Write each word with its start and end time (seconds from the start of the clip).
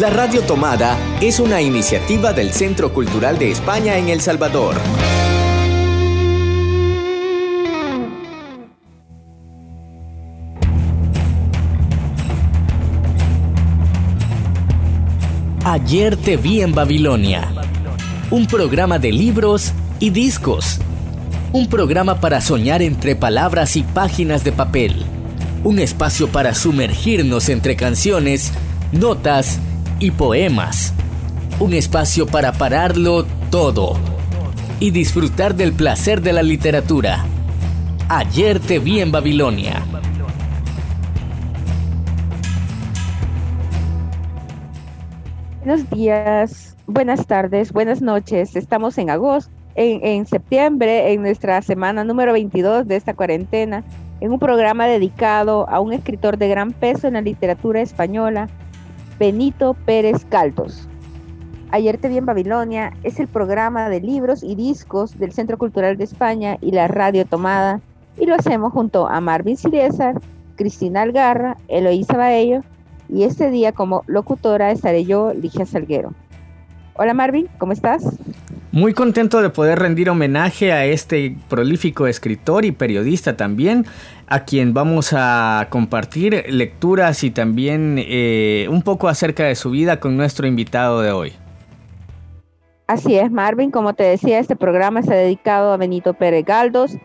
La 0.00 0.08
Radio 0.08 0.40
Tomada 0.40 0.96
es 1.20 1.40
una 1.40 1.60
iniciativa 1.60 2.32
del 2.32 2.52
Centro 2.52 2.94
Cultural 2.94 3.38
de 3.38 3.50
España 3.50 3.98
en 3.98 4.08
El 4.08 4.22
Salvador. 4.22 4.74
Ayer 15.64 16.16
te 16.16 16.38
vi 16.38 16.62
en 16.62 16.74
Babilonia. 16.74 17.52
Un 18.30 18.46
programa 18.46 18.98
de 18.98 19.12
libros 19.12 19.74
y 19.98 20.08
discos. 20.08 20.80
Un 21.52 21.68
programa 21.68 22.20
para 22.20 22.40
soñar 22.40 22.80
entre 22.80 23.16
palabras 23.16 23.76
y 23.76 23.82
páginas 23.82 24.44
de 24.44 24.52
papel. 24.52 25.04
Un 25.62 25.78
espacio 25.78 26.26
para 26.28 26.54
sumergirnos 26.54 27.50
entre 27.50 27.76
canciones, 27.76 28.54
notas 28.92 29.60
y 30.00 30.10
poemas. 30.10 30.94
Un 31.60 31.74
espacio 31.74 32.26
para 32.26 32.52
pararlo 32.52 33.26
todo 33.50 33.98
y 34.80 34.90
disfrutar 34.90 35.54
del 35.54 35.74
placer 35.74 36.22
de 36.22 36.32
la 36.32 36.42
literatura. 36.42 37.26
Ayer 38.08 38.58
te 38.58 38.78
vi 38.78 39.00
en 39.00 39.12
Babilonia. 39.12 39.84
Buenos 45.62 45.88
días, 45.90 46.76
buenas 46.86 47.26
tardes, 47.26 47.70
buenas 47.70 48.00
noches. 48.00 48.56
Estamos 48.56 48.96
en 48.96 49.10
agosto, 49.10 49.52
en, 49.74 50.04
en, 50.04 50.26
septiembre, 50.26 51.12
en 51.12 51.20
nuestra 51.20 51.60
semana 51.60 52.02
número 52.02 52.32
22 52.32 52.88
de 52.88 52.96
esta 52.96 53.12
cuarentena, 53.12 53.84
en 54.20 54.32
un 54.32 54.38
programa 54.38 54.86
dedicado 54.86 55.68
a 55.68 55.78
un 55.80 55.92
escritor 55.92 56.38
de 56.38 56.48
gran 56.48 56.72
peso 56.72 57.06
en 57.06 57.14
la 57.14 57.20
literatura 57.20 57.82
española, 57.82 58.48
Benito 59.20 59.74
Pérez 59.84 60.24
Caldos. 60.24 60.88
Ayer 61.72 61.98
te 61.98 62.08
vi 62.08 62.16
en 62.16 62.24
Babilonia 62.24 62.94
es 63.02 63.20
el 63.20 63.28
programa 63.28 63.90
de 63.90 64.00
libros 64.00 64.42
y 64.42 64.54
discos 64.54 65.18
del 65.18 65.32
Centro 65.32 65.58
Cultural 65.58 65.98
de 65.98 66.04
España 66.04 66.56
y 66.62 66.70
la 66.70 66.88
Radio 66.88 67.26
Tomada 67.26 67.82
y 68.16 68.24
lo 68.24 68.34
hacemos 68.34 68.72
junto 68.72 69.06
a 69.08 69.20
Marvin 69.20 69.58
Ciriezar, 69.58 70.18
Cristina 70.56 71.02
Algarra, 71.02 71.58
Eloísa 71.68 72.16
Baello 72.16 72.62
y 73.10 73.24
este 73.24 73.50
día 73.50 73.72
como 73.72 74.04
locutora 74.06 74.70
estaré 74.70 75.04
yo, 75.04 75.34
Ligia 75.34 75.66
Salguero. 75.66 76.14
Hola 76.94 77.12
Marvin, 77.12 77.46
¿cómo 77.58 77.72
estás? 77.72 78.02
Muy 78.72 78.94
contento 78.94 79.42
de 79.42 79.50
poder 79.50 79.80
rendir 79.80 80.10
homenaje 80.10 80.72
a 80.72 80.84
este 80.84 81.34
prolífico 81.48 82.06
escritor 82.06 82.64
y 82.64 82.70
periodista 82.70 83.36
también, 83.36 83.84
a 84.28 84.44
quien 84.44 84.72
vamos 84.74 85.12
a 85.12 85.66
compartir 85.70 86.44
lecturas 86.48 87.24
y 87.24 87.32
también 87.32 87.96
eh, 87.98 88.68
un 88.70 88.82
poco 88.82 89.08
acerca 89.08 89.42
de 89.42 89.56
su 89.56 89.72
vida 89.72 89.98
con 89.98 90.16
nuestro 90.16 90.46
invitado 90.46 91.00
de 91.00 91.10
hoy. 91.10 91.32
Así 92.86 93.16
es, 93.16 93.32
Marvin, 93.32 93.72
como 93.72 93.94
te 93.94 94.04
decía, 94.04 94.38
este 94.38 94.54
programa 94.54 95.00
está 95.00 95.14
dedicado 95.14 95.72
a 95.72 95.76
Benito 95.76 96.14
Pérez 96.14 96.44
Galdos. 96.44 96.96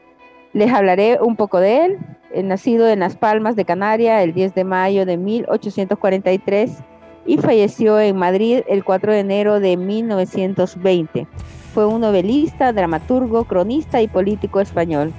Les 0.53 0.71
hablaré 0.71 1.17
un 1.19 1.35
poco 1.35 1.59
de 1.59 1.85
él, 1.85 1.97
nacido 2.43 2.87
en 2.87 2.99
Las 2.99 3.15
Palmas 3.15 3.55
de 3.55 3.65
Canaria 3.65 4.21
el 4.21 4.33
10 4.33 4.53
de 4.53 4.63
mayo 4.65 5.07
de 5.07 5.17
1843 5.17 6.77
y 7.25 7.37
falleció 7.37 7.99
en 7.99 8.17
Madrid 8.17 8.61
el 8.67 8.83
4 8.83 9.13
de 9.13 9.19
enero 9.19 9.59
de 9.59 9.77
1920. 9.77 11.27
Fue 11.73 11.85
un 11.85 12.01
novelista, 12.01 12.71
dramaturgo, 12.71 13.45
cronista 13.45 14.01
y 14.01 14.07
político 14.07 14.59
español. 14.59 15.11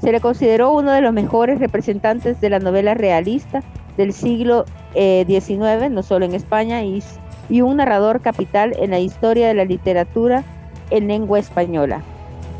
Se 0.00 0.12
le 0.12 0.20
consideró 0.20 0.72
uno 0.72 0.92
de 0.92 1.00
los 1.00 1.12
mejores 1.12 1.58
representantes 1.58 2.40
de 2.40 2.50
la 2.50 2.60
novela 2.60 2.94
realista 2.94 3.62
del 3.96 4.12
siglo 4.12 4.64
XIX, 4.92 5.82
eh, 5.82 5.88
no 5.90 6.02
solo 6.02 6.24
en 6.24 6.34
España, 6.34 6.84
y, 6.84 7.02
y 7.48 7.62
un 7.62 7.78
narrador 7.78 8.20
capital 8.20 8.76
en 8.78 8.90
la 8.90 9.00
historia 9.00 9.48
de 9.48 9.54
la 9.54 9.64
literatura 9.64 10.44
en 10.90 11.08
lengua 11.08 11.38
española, 11.38 12.02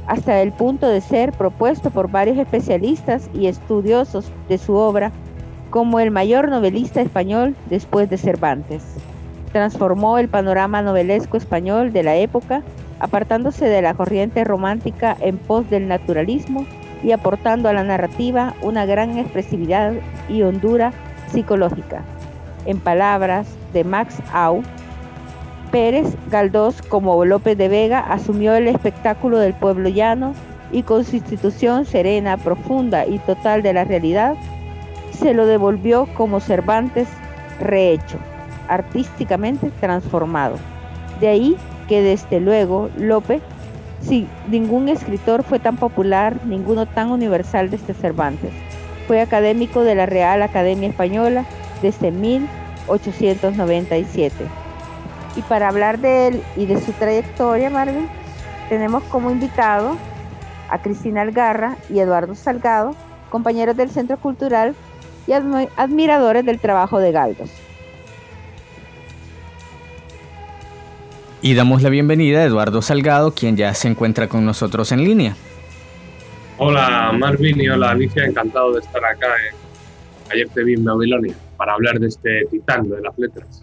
hasta 0.07 0.43
el 0.43 0.53
punto 0.53 0.89
de 0.89 1.01
ser 1.01 1.33
propuesto 1.33 1.91
por 1.91 2.11
varios 2.11 2.39
especialistas 2.39 3.31
y 3.33 3.47
estudiosos 3.47 4.33
de 4.49 4.59
su 4.59 4.75
obra 4.75 5.13
como 5.71 6.01
el 6.01 6.11
mayor 6.11 6.49
novelista 6.49 7.01
español 7.01 7.55
después 7.69 8.09
de 8.09 8.19
Cervantes. 8.19 8.83
Transformó 9.53 10.19
el 10.19 10.29
panorama 10.29 10.83
novelesco 10.83 11.37
español 11.37 11.93
de 11.93 12.03
la 12.03 12.17
época, 12.17 12.63
apartándose 13.01 13.67
de 13.67 13.83
la 13.83 13.95
corriente 13.95 14.45
romántica 14.45 15.17
en 15.21 15.39
pos 15.39 15.69
del 15.71 15.89
naturalismo 15.89 16.67
y 17.03 17.13
aportando 17.13 17.69
a 17.69 17.73
la 17.73 17.85
narrativa 17.85 18.55
una 18.63 18.87
gran 18.87 19.19
expresividad 19.19 19.93
y 20.29 20.43
hondura 20.43 20.93
psicológica. 21.29 22.03
En 22.67 22.81
palabras 22.81 23.47
de 23.73 23.85
Max 23.85 24.17
Au, 24.33 24.63
Pérez 25.71 26.17
Galdós, 26.31 26.83
como 26.83 27.25
López 27.25 27.57
de 27.57 27.69
Vega, 27.69 28.01
asumió 28.01 28.55
el 28.55 28.69
espectáculo 28.69 29.39
del 29.39 29.55
pueblo 29.55 29.89
llano 29.89 30.33
y 30.73 30.83
con 30.83 31.05
su 31.05 31.17
institución 31.17 31.85
serena, 31.85 32.37
profunda 32.37 33.07
y 33.07 33.19
total 33.21 33.63
de 33.63 33.73
la 33.73 33.85
realidad, 33.85 34.35
se 35.19 35.35
lo 35.35 35.45
devolvió 35.47 36.07
como 36.15 36.41
Cervantes 36.41 37.09
rehecho, 37.61 38.19
artísticamente 38.69 39.71
transformado. 39.81 40.57
De 41.21 41.29
ahí 41.29 41.57
que 41.89 42.03
desde 42.03 42.41
luego 42.41 42.91
Lope, 42.97 43.41
si 44.01 44.27
ningún 44.49 44.89
escritor 44.89 45.43
fue 45.43 45.59
tan 45.59 45.77
popular, 45.77 46.39
ninguno 46.45 46.87
tan 46.87 47.11
universal 47.11 47.69
desde 47.71 47.93
Cervantes. 47.95 48.53
Fue 49.07 49.21
académico 49.21 49.83
de 49.83 49.95
la 49.95 50.07
Real 50.07 50.43
Academia 50.43 50.89
Española 50.89 51.45
desde 51.83 52.11
1897. 52.11 54.35
Y 55.37 55.43
para 55.43 55.69
hablar 55.69 55.99
de 55.99 56.29
él 56.29 56.43
y 56.57 56.65
de 56.67 56.81
su 56.81 56.93
trayectoria, 56.93 57.69
Marvin, 57.71 58.09
tenemos 58.69 59.03
como 59.05 59.31
invitado 59.31 59.97
a 60.69 60.83
Cristina 60.83 61.23
Algarra 61.23 61.77
y 61.89 62.01
Eduardo 62.01 62.35
Salgado, 62.35 62.95
compañeros 63.31 63.75
del 63.77 63.91
Centro 63.91 64.19
Cultural 64.19 64.75
y 65.29 65.33
admiradores 65.33 66.45
del 66.45 66.59
trabajo 66.59 66.99
de 66.99 67.13
Galdos. 67.13 67.51
Y 71.43 71.55
damos 71.55 71.83
la 71.83 71.91
bienvenida 71.91 72.41
a 72.41 72.45
Eduardo 72.45 72.81
Salgado, 72.81 73.33
quien 73.33 73.57
ya 73.57 73.75
se 73.75 73.89
encuentra 73.89 74.29
con 74.29 74.45
nosotros 74.45 74.91
en 74.91 75.05
línea. 75.05 75.37
Hola 76.57 77.13
Marvin 77.17 77.61
y 77.61 77.69
hola 77.69 77.91
Alicia, 77.91 78.25
encantado 78.25 78.73
de 78.73 78.81
estar 78.81 79.05
acá 79.05 79.29
en 79.49 79.57
Ayer 80.33 80.49
te 80.49 80.65
vi 80.65 80.75
en 80.75 80.85
Babilonia 80.85 81.35
para 81.57 81.75
hablar 81.75 81.99
de 82.01 82.09
este 82.09 82.45
titán 82.51 82.89
de 82.89 83.01
las 83.01 83.19
letras. 83.19 83.63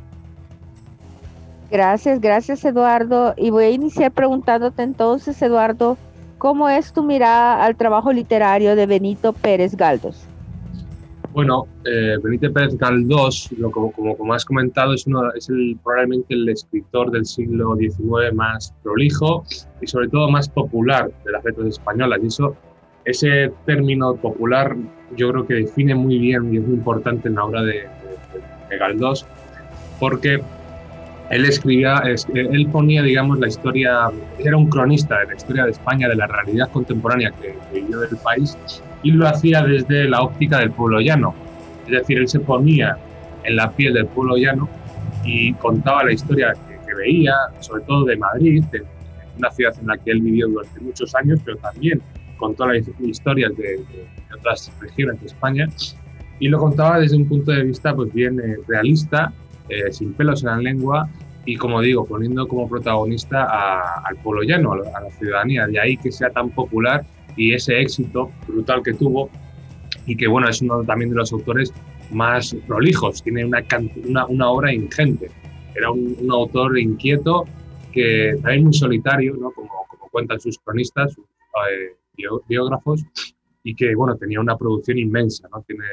Gracias, 1.70 2.22
gracias 2.22 2.64
Eduardo. 2.64 3.34
Y 3.38 3.50
voy 3.50 3.66
a 3.66 3.70
iniciar 3.70 4.12
preguntándote 4.12 4.84
entonces, 4.84 5.42
Eduardo, 5.42 5.98
¿cómo 6.38 6.70
es 6.70 6.94
tu 6.94 7.04
mirada 7.04 7.64
al 7.64 7.76
trabajo 7.76 8.14
literario 8.14 8.76
de 8.76 8.86
Benito 8.86 9.34
Pérez 9.34 9.76
Galdos? 9.76 10.26
Bueno, 11.36 11.68
eh, 11.84 12.16
Benito 12.24 12.50
Pérez 12.54 12.78
Galdós, 12.78 13.50
como, 13.74 13.92
como, 13.92 14.34
has 14.34 14.46
comentado, 14.46 14.94
es, 14.94 15.06
uno, 15.06 15.34
es 15.34 15.50
el, 15.50 15.78
probablemente 15.84 16.34
el 16.34 16.48
escritor 16.48 17.12
del 17.12 17.26
siglo 17.26 17.76
XIX 17.76 18.34
más 18.34 18.74
prolijo 18.82 19.44
y 19.82 19.86
sobre 19.86 20.08
todo 20.08 20.30
más 20.30 20.48
popular 20.48 21.12
de 21.26 21.32
las 21.34 21.44
letras 21.44 21.68
españolas. 21.68 22.22
Y 22.24 22.28
eso, 22.28 22.56
ese 23.04 23.52
término 23.66 24.16
popular 24.16 24.78
yo 25.18 25.30
creo 25.34 25.46
que 25.46 25.56
define 25.56 25.94
muy 25.94 26.20
bien 26.20 26.54
y 26.54 26.58
es 26.58 26.64
muy 26.64 26.76
importante 26.76 27.28
en 27.28 27.36
la 27.36 27.44
obra 27.44 27.64
de, 27.64 27.86
de, 28.70 28.78
Galdós, 28.78 29.26
porque 30.00 30.42
él 31.32 31.46
escribía, 31.46 32.02
él 32.34 32.70
ponía, 32.72 33.04
digamos, 33.04 33.40
la 33.40 33.50
historia, 33.50 34.10
era 34.40 34.56
un 34.56 34.70
cronista 34.70 35.20
de 35.20 35.26
la 35.26 35.36
historia 35.36 35.66
de 35.66 35.72
España, 35.72 36.08
de 36.08 36.16
la 36.16 36.28
realidad 36.28 36.72
contemporánea 36.72 37.32
que, 37.32 37.58
que 37.74 37.82
vivió 37.82 38.00
del 38.00 38.16
país 38.24 38.58
y 39.06 39.12
lo 39.12 39.28
hacía 39.28 39.62
desde 39.62 40.10
la 40.10 40.22
óptica 40.22 40.58
del 40.58 40.72
pueblo 40.72 41.00
llano. 41.00 41.36
Es 41.86 41.92
decir, 41.92 42.18
él 42.18 42.28
se 42.28 42.40
ponía 42.40 42.98
en 43.44 43.56
la 43.56 43.72
piel 43.72 43.94
del 43.94 44.08
pueblo 44.08 44.36
llano 44.36 44.68
y 45.24 45.54
contaba 45.54 46.04
la 46.04 46.12
historia 46.12 46.54
que, 46.68 46.94
veía, 46.96 47.34
sobre 47.60 47.84
todo 47.84 48.06
de 48.06 48.16
Madrid, 48.18 48.64
de, 48.72 48.82
una 49.38 49.52
ciudad 49.52 49.74
en 49.80 49.88
la 49.88 49.98
que 49.98 50.12
él 50.12 50.22
vivió 50.22 50.48
durante 50.48 50.80
muchos 50.80 51.14
años, 51.14 51.40
pero 51.44 51.58
también 51.58 52.02
contó 52.38 52.66
las 52.66 52.84
historias 53.00 53.56
de, 53.58 53.84
otras 54.36 54.72
regiones 54.80 55.20
de 55.20 55.28
España 55.28 55.68
y 56.40 56.48
lo 56.48 56.58
contaba 56.58 57.00
desde 57.00 57.18
un 57.18 57.28
punto 57.28 57.52
de 57.52 57.64
vista 57.64 57.94
pues 57.96 58.12
bien 58.12 58.40
eh, 58.40 58.58
realista, 58.68 59.34
eh, 59.70 59.92
sin 59.92 60.14
pelos 60.14 60.42
en 60.44 60.50
la 60.50 60.58
lengua 60.58 61.10
y 61.46 61.58
como 61.58 61.80
digo, 61.82 62.06
poniendo 62.06 62.48
como 62.48 62.68
protagonista 62.68 63.44
al 64.04 64.16
pueblo 64.24 64.42
llano, 64.42 64.74
a 64.74 65.02
la 65.02 65.12
ciudadanía. 65.12 65.68
De 65.68 65.80
ahí 65.80 65.96
que 65.96 66.12
sea 66.12 66.32
tan 66.32 66.50
popular 66.50 67.06
y 67.38 67.54
ese 67.54 67.80
éxito 67.80 68.32
brutal 68.48 68.82
que 68.84 68.94
tuvo 68.94 69.30
y 70.06 70.16
que 70.16 70.28
bueno, 70.28 70.50
es 70.50 70.62
uno 70.62 70.84
también 70.84 71.10
de 71.10 71.18
los 71.18 71.32
autores 71.34 71.74
más 72.12 72.56
prolijos, 72.68 73.24
tiene 73.24 73.46
una, 73.46 73.64
una, 74.08 74.26
una 74.28 74.50
obra 74.50 74.74
ingente. 74.74 75.32
Era 75.76 75.92
un, 75.92 76.16
autor 76.30 76.78
inquieto, 76.78 77.46
que 77.92 78.38
también 78.42 78.64
muy 78.64 78.74
solitario, 78.74 79.36
¿no? 79.36 79.52
como, 79.52 79.70
como 79.90 80.10
cuentan 80.10 80.40
sus 80.40 80.58
cronistas, 80.60 81.14
sus 81.14 81.26
eh, 81.26 82.40
biógrafos, 82.48 83.04
y 83.64 83.76
que 83.76 83.96
bueno, 83.96 84.16
tenía 84.16 84.40
una 84.40 84.58
producción 84.58 84.98
inmensa. 85.00 85.48
¿no? 85.52 85.62
Tiene, 85.64 85.84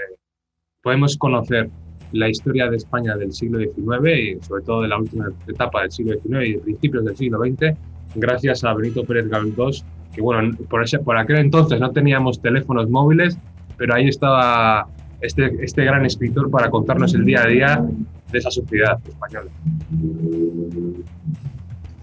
podemos 0.82 1.16
conocer 1.16 1.70
la 2.12 2.28
historia 2.28 2.68
de 2.68 2.76
España 2.76 3.16
del 3.16 3.32
siglo 3.32 3.58
XIX 3.58 4.18
y 4.18 4.44
sobre 4.44 4.62
todo 4.64 4.82
de 4.82 4.88
la 4.88 4.98
última 4.98 5.32
etapa 5.48 5.82
del 5.82 5.90
siglo 5.90 6.14
XIX 6.20 6.48
y 6.48 6.58
principios 6.58 7.04
del 7.06 7.16
siglo 7.16 7.38
XX, 7.38 7.74
gracias 8.16 8.64
a 8.64 8.74
Benito 8.74 9.02
Pérez 9.04 9.28
Galdós, 9.28 9.84
que 10.14 10.20
bueno, 10.20 10.56
por, 10.68 10.82
ese, 10.82 10.98
por 10.98 11.16
aquel 11.16 11.38
entonces 11.38 11.80
no 11.80 11.90
teníamos 11.90 12.40
teléfonos 12.40 12.88
móviles, 12.88 13.38
pero 13.76 13.94
ahí 13.94 14.08
estaba 14.08 14.86
este, 15.20 15.64
este 15.64 15.84
gran 15.84 16.04
escritor 16.04 16.50
para 16.50 16.70
contarnos 16.70 17.14
el 17.14 17.24
día 17.24 17.42
a 17.42 17.46
día 17.46 17.84
de 18.30 18.38
esa 18.38 18.50
sociedad 18.50 18.98
española. 19.06 19.50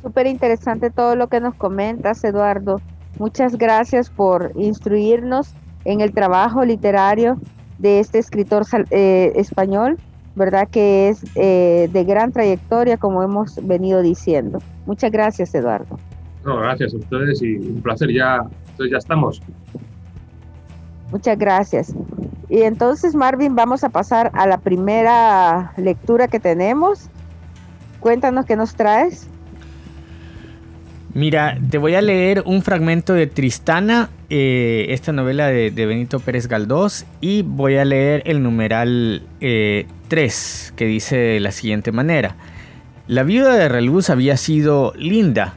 Súper 0.01 0.27
interesante 0.27 0.89
todo 0.89 1.15
lo 1.15 1.27
que 1.27 1.39
nos 1.39 1.55
comentas, 1.55 2.23
Eduardo. 2.23 2.81
Muchas 3.19 3.57
gracias 3.57 4.09
por 4.09 4.51
instruirnos 4.55 5.53
en 5.83 6.01
el 6.01 6.13
trabajo 6.13 6.63
literario 6.63 7.37
de 7.77 7.99
este 7.99 8.19
escritor 8.19 8.63
eh, 8.91 9.33
español, 9.35 9.97
¿verdad? 10.35 10.67
Que 10.69 11.09
es 11.09 11.23
eh, 11.35 11.89
de 11.91 12.03
gran 12.05 12.31
trayectoria, 12.31 12.97
como 12.97 13.23
hemos 13.23 13.55
venido 13.65 14.01
diciendo. 14.01 14.59
Muchas 14.85 15.11
gracias, 15.11 15.53
Eduardo. 15.53 15.97
No, 16.45 16.57
gracias 16.57 16.93
a 16.93 16.97
ustedes 16.97 17.41
y 17.41 17.55
un 17.57 17.81
placer. 17.81 18.11
Ya, 18.11 18.45
entonces 18.71 18.91
ya 18.91 18.97
estamos. 18.97 19.41
Muchas 21.11 21.37
gracias. 21.37 21.93
Y 22.49 22.61
entonces, 22.61 23.15
Marvin, 23.15 23.55
vamos 23.55 23.83
a 23.83 23.89
pasar 23.89 24.31
a 24.33 24.47
la 24.47 24.57
primera 24.57 25.73
lectura 25.77 26.27
que 26.27 26.39
tenemos. 26.39 27.09
Cuéntanos 27.99 28.45
qué 28.45 28.55
nos 28.55 28.75
traes. 28.75 29.27
Mira, 31.13 31.57
te 31.69 31.79
voy 31.79 31.95
a 31.95 32.01
leer 32.01 32.43
un 32.45 32.61
fragmento 32.61 33.13
de 33.13 33.25
Tristana, 33.25 34.09
eh, 34.29 34.85
esta 34.89 35.11
novela 35.11 35.47
de, 35.47 35.71
Benito 35.71 36.19
Pérez 36.19 36.47
Galdós, 36.47 37.05
y 37.19 37.41
voy 37.41 37.77
a 37.77 37.85
leer 37.85 38.21
el 38.25 38.43
numeral 38.43 39.23
3, 39.39 39.39
eh, 39.41 40.73
que 40.75 40.85
dice 40.85 41.17
de 41.17 41.39
la 41.39 41.51
siguiente 41.51 41.91
manera. 41.91 42.35
La 43.07 43.23
viuda 43.23 43.55
de 43.55 43.67
Reluz 43.69 44.11
había 44.11 44.37
sido 44.37 44.93
linda. 44.95 45.55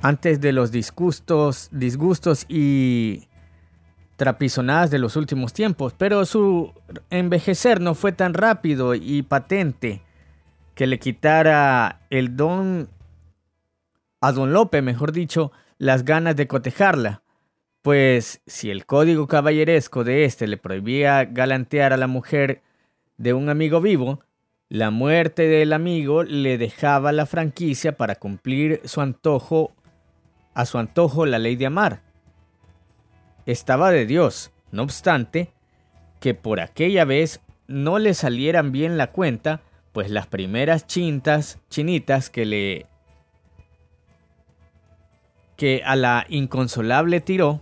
Antes 0.00 0.40
de 0.40 0.52
los 0.52 0.70
disgustos, 0.70 1.68
disgustos 1.72 2.46
y 2.48 3.28
trapizonadas 4.16 4.90
de 4.90 4.98
los 4.98 5.16
últimos 5.16 5.52
tiempos, 5.52 5.94
pero 5.96 6.24
su 6.24 6.72
envejecer 7.10 7.80
no 7.80 7.94
fue 7.94 8.12
tan 8.12 8.34
rápido 8.34 8.94
y 8.94 9.22
patente 9.22 10.02
que 10.74 10.86
le 10.86 10.98
quitara 10.98 12.02
el 12.10 12.36
don 12.36 12.88
a 14.20 14.32
don 14.32 14.52
Lope, 14.52 14.82
mejor 14.82 15.12
dicho, 15.12 15.52
las 15.78 16.04
ganas 16.04 16.36
de 16.36 16.48
cotejarla, 16.48 17.22
pues 17.82 18.40
si 18.46 18.70
el 18.70 18.86
código 18.86 19.26
caballeresco 19.26 20.04
de 20.04 20.24
éste 20.24 20.46
le 20.46 20.56
prohibía 20.56 21.24
galantear 21.24 21.92
a 21.92 21.96
la 21.96 22.06
mujer 22.06 22.62
de 23.16 23.32
un 23.32 23.48
amigo 23.48 23.80
vivo, 23.80 24.20
la 24.68 24.90
muerte 24.90 25.48
del 25.48 25.72
amigo 25.72 26.24
le 26.24 26.58
dejaba 26.58 27.10
la 27.12 27.26
franquicia 27.26 27.96
para 27.96 28.16
cumplir 28.16 28.80
su 28.84 29.00
antojo 29.00 29.72
a 30.58 30.66
su 30.66 30.76
antojo 30.76 31.24
la 31.24 31.38
ley 31.38 31.54
de 31.54 31.66
amar. 31.66 32.02
Estaba 33.46 33.92
de 33.92 34.06
Dios, 34.06 34.50
no 34.72 34.82
obstante, 34.82 35.52
que 36.18 36.34
por 36.34 36.58
aquella 36.58 37.04
vez 37.04 37.40
no 37.68 38.00
le 38.00 38.12
salieran 38.12 38.72
bien 38.72 38.98
la 38.98 39.12
cuenta, 39.12 39.60
pues 39.92 40.10
las 40.10 40.26
primeras 40.26 40.88
chintas, 40.88 41.60
chinitas 41.70 42.28
que 42.28 42.44
le 42.44 42.86
que 45.56 45.82
a 45.84 45.94
la 45.94 46.26
inconsolable 46.28 47.20
tiró, 47.20 47.60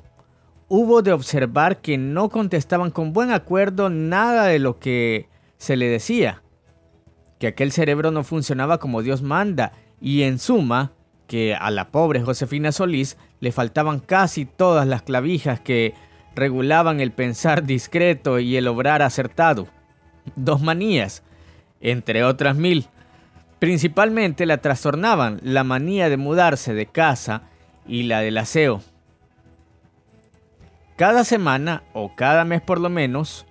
hubo 0.69 1.03
de 1.03 1.13
observar 1.13 1.83
que 1.83 1.99
no 1.99 2.31
contestaban 2.31 2.91
con 2.91 3.13
buen 3.13 3.31
acuerdo 3.31 3.91
nada 3.91 4.47
de 4.47 4.59
lo 4.59 4.79
que 4.79 5.29
se 5.59 5.77
le 5.77 5.91
decía, 5.91 6.43
que 7.39 7.49
aquel 7.49 7.73
cerebro 7.73 8.11
no 8.11 8.25
funcionaba 8.25 8.79
como 8.79 9.03
Dios 9.03 9.21
manda, 9.21 9.73
y 10.01 10.23
en 10.23 10.39
suma, 10.39 10.93
que 11.27 11.55
a 11.55 11.71
la 11.71 11.89
pobre 11.89 12.23
Josefina 12.23 12.73
Solís 12.73 13.17
le 13.41 13.53
faltaban 13.53 14.01
casi 14.01 14.45
todas 14.45 14.87
las 14.87 15.03
clavijas 15.03 15.61
que 15.61 15.95
regulaban 16.35 17.01
el 17.01 17.13
pensar 17.13 17.65
discreto 17.65 18.39
y 18.39 18.57
el 18.57 18.69
obrar 18.69 19.03
acertado. 19.03 19.67
Dos 20.37 20.61
manías, 20.61 21.23
entre 21.81 22.25
otras 22.25 22.57
mil. 22.57 22.87
Principalmente 23.59 24.47
la 24.47 24.59
trastornaban 24.59 25.41
la 25.43 25.65
manía 25.65 26.09
de 26.09 26.17
mudarse 26.17 26.75
de 26.75 26.87
casa 26.87 27.43
y 27.87 28.05
la 28.05 28.21
del 28.21 28.39
aseo. 28.39 28.83
Cada 30.97 31.25
semana, 31.25 31.83
o 31.93 32.15
cada 32.15 32.45
mes 32.45 32.63
por 32.63 32.81
lo 32.81 32.89
menos, 32.89 33.47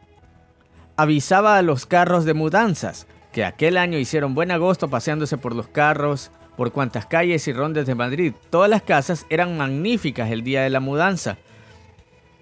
avisaba 0.95 1.57
a 1.57 1.62
los 1.62 1.86
carros 1.86 2.25
de 2.25 2.33
mudanzas, 2.33 3.07
que 3.31 3.45
aquel 3.45 3.77
año 3.77 3.98
hicieron 3.98 4.33
buen 4.33 4.51
agosto 4.51 4.89
paseándose 4.89 5.38
por 5.38 5.54
los 5.54 5.68
carros, 5.68 6.31
por 6.55 6.71
cuantas 6.71 7.05
calles 7.05 7.47
y 7.47 7.53
rondes 7.53 7.85
de 7.85 7.95
Madrid. 7.95 8.33
Todas 8.49 8.69
las 8.69 8.81
casas 8.81 9.25
eran 9.29 9.57
magníficas 9.57 10.31
el 10.31 10.43
día 10.43 10.61
de 10.63 10.69
la 10.69 10.79
mudanza, 10.79 11.37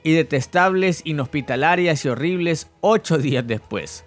y 0.03 0.13
detestables, 0.13 1.01
inhospitalarias 1.05 2.03
y 2.05 2.09
horribles 2.09 2.69
ocho 2.81 3.17
días 3.19 3.47
después. 3.47 4.05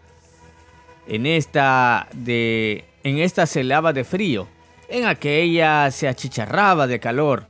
En 1.08 1.26
esta, 1.26 2.08
de, 2.12 2.84
en 3.02 3.18
esta 3.18 3.46
se 3.46 3.64
lava 3.64 3.92
de 3.92 4.04
frío, 4.04 4.48
en 4.88 5.06
aquella 5.06 5.90
se 5.90 6.08
achicharraba 6.08 6.86
de 6.86 7.00
calor, 7.00 7.46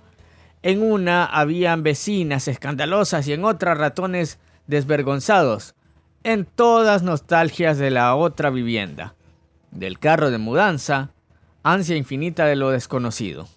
en 0.62 0.82
una 0.82 1.24
habían 1.24 1.82
vecinas 1.82 2.48
escandalosas 2.48 3.28
y 3.28 3.32
en 3.32 3.44
otra 3.44 3.74
ratones 3.74 4.38
desvergonzados. 4.66 5.74
En 6.24 6.44
todas 6.44 7.04
nostalgias 7.04 7.78
de 7.78 7.92
la 7.92 8.16
otra 8.16 8.50
vivienda. 8.50 9.14
Del 9.70 10.00
carro 10.00 10.32
de 10.32 10.38
mudanza, 10.38 11.10
ansia 11.66 11.96
infinita 11.96 12.46
de 12.46 12.54
lo 12.54 12.70
desconocido. 12.70 13.48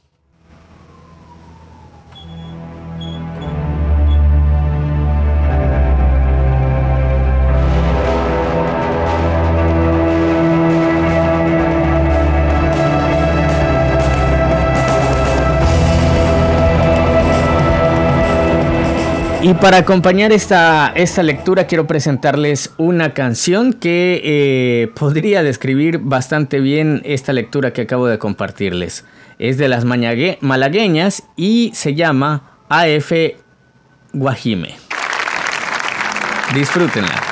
Y 19.42 19.54
para 19.54 19.78
acompañar 19.78 20.34
esta, 20.34 20.92
esta 20.96 21.24
lectura 21.24 21.66
quiero 21.66 21.88
presentarles 21.88 22.74
una 22.78 23.14
canción 23.14 23.72
que 23.72 24.22
eh, 24.22 24.92
podría 24.96 25.44
describir 25.44 26.00
bastante 26.00 26.60
bien 26.60 27.02
esta 27.06 27.32
lectura 27.32 27.72
que 27.72 27.84
acabo 27.84 28.08
de 28.08 28.20
compartirles. 28.20 29.06
Es 29.38 29.58
de 29.58 29.70
las 29.70 29.86
malagueñas 29.86 31.24
y 31.38 31.72
se 31.74 31.96
llama 31.96 32.58
AF 32.68 33.14
Guajime. 34.12 34.76
Disfrútenla. 36.54 37.29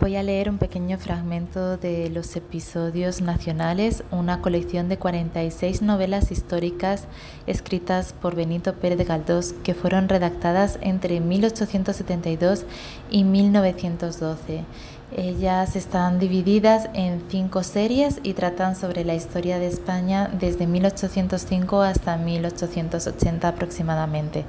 Voy 0.00 0.14
a 0.14 0.22
leer 0.22 0.48
un 0.48 0.58
pequeño 0.58 0.96
fragmento 0.96 1.76
de 1.76 2.08
los 2.08 2.36
episodios 2.36 3.20
nacionales, 3.20 4.04
una 4.12 4.40
colección 4.40 4.88
de 4.88 4.96
46 4.96 5.82
novelas 5.82 6.30
históricas 6.30 7.08
escritas 7.48 8.12
por 8.12 8.36
Benito 8.36 8.74
Pérez 8.74 9.08
Galdós 9.08 9.54
que 9.64 9.74
fueron 9.74 10.08
redactadas 10.08 10.78
entre 10.82 11.18
1872 11.18 12.64
y 13.10 13.24
1912. 13.24 14.62
Ellas 15.16 15.74
están 15.74 16.20
divididas 16.20 16.88
en 16.94 17.24
cinco 17.28 17.64
series 17.64 18.20
y 18.22 18.34
tratan 18.34 18.76
sobre 18.76 19.04
la 19.04 19.16
historia 19.16 19.58
de 19.58 19.66
España 19.66 20.30
desde 20.32 20.68
1805 20.68 21.82
hasta 21.82 22.16
1880 22.16 23.48
aproximadamente. 23.48 24.44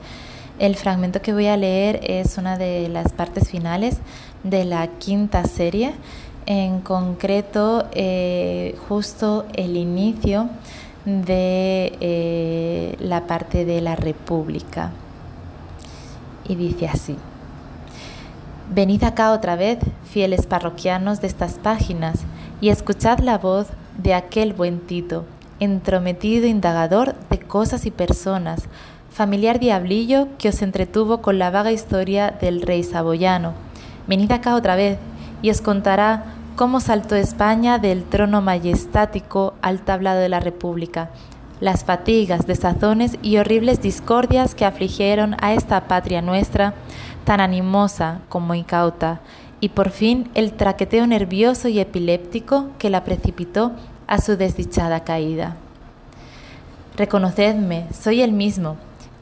El 0.60 0.76
fragmento 0.76 1.22
que 1.22 1.32
voy 1.32 1.48
a 1.48 1.56
leer 1.56 2.02
es 2.04 2.38
una 2.38 2.58
de 2.58 2.90
las 2.90 3.14
partes 3.14 3.50
finales 3.50 3.98
de 4.44 4.66
la 4.66 4.88
quinta 4.88 5.46
serie, 5.46 5.94
en 6.46 6.82
concreto 6.82 7.88
eh, 7.94 8.76
justo 8.90 9.46
el 9.54 9.78
inicio 9.78 10.50
de 11.06 11.94
eh, 12.02 12.96
la 13.00 13.26
parte 13.26 13.64
de 13.64 13.80
la 13.80 13.96
República. 13.96 14.92
Y 16.46 16.56
dice 16.56 16.90
así, 16.90 17.16
venid 18.74 19.04
acá 19.06 19.32
otra 19.32 19.56
vez, 19.56 19.80
fieles 20.12 20.46
parroquianos 20.46 21.22
de 21.22 21.28
estas 21.28 21.54
páginas, 21.54 22.20
y 22.60 22.68
escuchad 22.68 23.20
la 23.20 23.38
voz 23.38 23.68
de 23.98 24.14
aquel 24.14 24.52
buen 24.52 24.82
Tito, 24.82 25.24
entrometido 25.62 26.48
indagador 26.48 27.16
de 27.30 27.40
cosas 27.40 27.86
y 27.86 27.92
personas, 27.92 28.64
familiar 29.12 29.60
diablillo 29.60 30.28
que 30.38 30.50
os 30.50 30.62
entretuvo 30.62 31.22
con 31.22 31.40
la 31.40 31.52
vaga 31.52 31.72
historia 31.72 32.32
del 32.32 32.62
rey 32.62 32.84
saboyano. 32.84 33.54
Venid 34.08 34.32
acá 34.32 34.56
otra 34.56 34.76
vez 34.76 34.98
y 35.42 35.50
os 35.50 35.62
contará 35.62 36.36
cómo 36.56 36.80
saltó 36.80 37.16
España 37.16 37.80
del 37.80 38.04
trono 38.04 38.42
majestático 38.42 39.54
al 39.62 39.82
tablado 39.82 40.20
de 40.20 40.30
la 40.30 40.40
República, 40.40 41.10
las 41.60 41.84
fatigas, 41.84 42.48
desazones 42.48 43.18
y 43.22 43.38
horribles 43.38 43.82
discordias 43.82 44.56
que 44.56 44.66
afligieron 44.66 45.36
a 45.42 45.54
esta 45.54 45.88
patria 45.88 46.22
nuestra, 46.22 46.74
tan 47.24 47.40
animosa 47.40 48.20
como 48.30 48.56
incauta, 48.56 49.22
y 49.62 49.70
por 49.70 49.90
fin 49.90 50.30
el 50.36 50.54
traqueteo 50.54 51.06
nervioso 51.06 51.68
y 51.68 51.80
epiléptico 51.80 52.70
que 52.78 52.90
la 52.90 53.04
precipitó 53.04 53.74
a 54.08 54.20
su 54.20 54.38
desdichada 54.38 55.04
caída. 55.04 55.58
Reconocedme, 56.96 57.88
soy 57.94 58.22
el 58.22 58.32
mismo, 58.32 58.78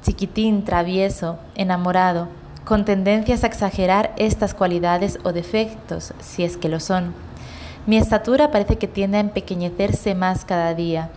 chiquitín, 0.07 0.63
travieso, 0.63 1.37
enamorado, 1.55 2.29
con 2.63 2.85
tendencias 2.85 3.43
a 3.43 3.47
exagerar 3.47 4.13
estas 4.17 4.53
cualidades 4.53 5.19
o 5.23 5.33
defectos, 5.33 6.13
si 6.21 6.43
es 6.43 6.55
que 6.55 6.69
lo 6.69 6.79
son. 6.79 7.13
Mi 7.85 7.97
estatura 7.97 8.49
parece 8.49 8.77
que 8.77 8.87
tiende 8.87 9.17
a 9.17 9.21
empequeñecerse 9.21 10.15
más 10.15 10.45
cada 10.45 10.73
día. 10.73 11.09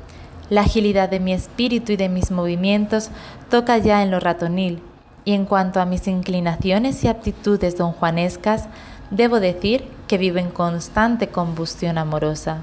La 0.48 0.62
agilidad 0.62 1.08
de 1.08 1.20
mi 1.20 1.32
espíritu 1.32 1.92
y 1.92 1.96
de 1.96 2.08
mis 2.08 2.32
movimientos 2.32 3.10
toca 3.48 3.78
ya 3.78 4.02
en 4.02 4.10
lo 4.10 4.18
ratonil, 4.18 4.82
y 5.24 5.34
en 5.34 5.44
cuanto 5.44 5.80
a 5.80 5.86
mis 5.86 6.08
inclinaciones 6.08 7.04
y 7.04 7.08
aptitudes 7.08 7.78
donjuanescas, 7.78 8.66
debo 9.12 9.38
decir 9.38 9.84
que 10.08 10.18
vivo 10.18 10.38
en 10.38 10.50
constante 10.50 11.28
combustión 11.28 11.96
amorosa. 11.96 12.58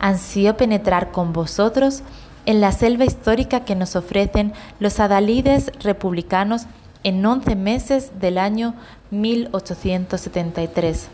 Ansío 0.00 0.56
penetrar 0.56 1.12
con 1.12 1.32
vosotros 1.32 2.02
en 2.46 2.60
la 2.60 2.72
selva 2.72 3.04
histórica 3.04 3.64
que 3.64 3.74
nos 3.74 3.96
ofrecen 3.96 4.52
los 4.78 5.00
adalides 5.00 5.70
republicanos 5.80 6.66
en 7.02 7.24
11 7.24 7.56
meses 7.56 8.18
del 8.20 8.38
año 8.38 8.74
1873. 9.10 11.08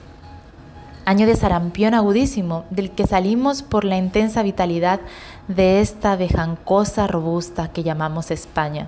Año 1.05 1.27
de 1.27 1.35
sarampión 1.35 1.95
agudísimo, 1.95 2.65
del 2.71 2.93
que 2.93 3.07
salimos 3.07 3.63
por 3.63 3.85
la 3.85 3.97
intensa 3.97 4.43
vitalidad 4.43 5.01
de 5.49 5.81
esta 5.81 6.15
vejancosa 6.17 7.09
robusta 7.09 7.73
que 7.73 7.83
llamamos 7.83 8.31
España. 8.31 8.87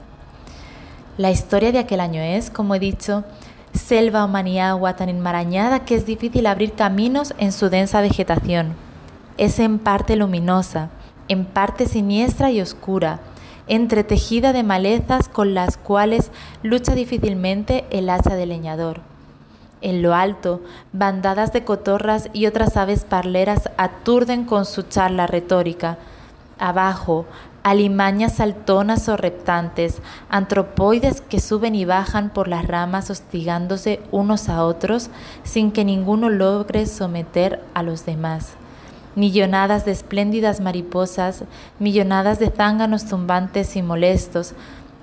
La 1.17 1.31
historia 1.31 1.73
de 1.73 1.79
aquel 1.79 2.01
año 2.01 2.23
es, 2.23 2.51
como 2.51 2.75
he 2.75 2.79
dicho, 2.79 3.25
selva 3.73 4.25
o 4.25 4.29
maniagua 4.29 4.95
tan 4.97 5.09
enmarañada 5.09 5.85
que 5.85 5.97
es 5.97 6.07
difícil 6.07 6.47
abrir 6.47 6.75
caminos 6.75 7.35
en 7.39 7.53
su 7.53 7.69
densa 7.69 8.01
vegetación. 8.01 8.75
Es 9.37 9.59
en 9.59 9.79
parte 9.79 10.15
luminosa, 10.15 10.91
en 11.29 11.45
parte 11.45 11.87
siniestra 11.87 12.51
y 12.51 12.61
oscura, 12.61 13.21
entretejida 13.67 14.53
de 14.53 14.63
malezas 14.63 15.29
con 15.29 15.55
las 15.55 15.77
cuales 15.77 16.31
lucha 16.63 16.95
difícilmente 16.95 17.85
el 17.91 18.11
hacha 18.11 18.37
de 18.37 18.47
leñador. 18.47 19.01
En 19.81 20.03
lo 20.03 20.15
alto, 20.15 20.61
bandadas 20.93 21.53
de 21.53 21.65
cotorras 21.65 22.29
y 22.33 22.47
otras 22.47 22.77
aves 22.77 23.05
parleras 23.05 23.71
aturden 23.77 24.45
con 24.45 24.65
su 24.65 24.83
charla 24.83 25.27
retórica. 25.27 25.99
Abajo, 26.59 27.27
alimañas 27.63 28.35
saltonas 28.37 29.09
o 29.09 29.17
reptantes, 29.17 30.01
antropoides 30.31 31.21
que 31.21 31.41
suben 31.41 31.75
y 31.75 31.85
bajan 31.85 32.31
por 32.31 32.49
las 32.49 32.67
ramas 32.67 33.11
hostigándose 33.11 34.01
unos 34.11 34.49
a 34.49 34.65
otros 34.65 35.11
sin 35.43 35.71
que 35.71 35.85
ninguno 35.85 36.31
logre 36.31 36.87
someter 36.87 37.63
a 37.75 37.83
los 37.83 38.07
demás 38.07 38.57
millonadas 39.15 39.85
de 39.85 39.93
espléndidas 39.93 40.61
mariposas, 40.61 41.45
millonadas 41.79 42.39
de 42.39 42.51
zánganos 42.51 43.07
zumbantes 43.07 43.77
y 43.77 43.83
molestos, 43.83 44.55